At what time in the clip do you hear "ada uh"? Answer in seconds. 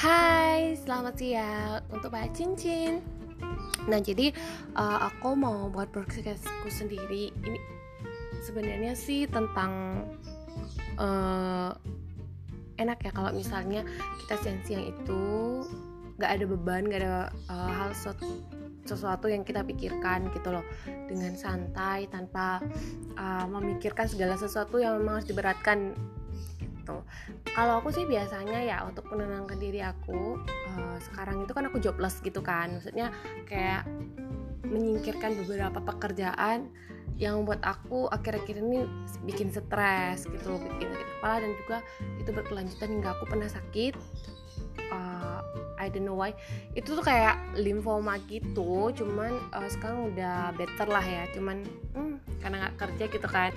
17.04-17.68